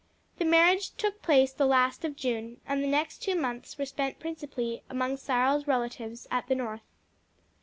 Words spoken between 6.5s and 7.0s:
North.